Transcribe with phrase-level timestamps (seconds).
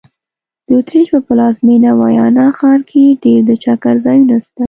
[0.65, 4.59] د اوترېش په پلازمېنه ویانا ښار کې ډېر د چکر ځایونه سته.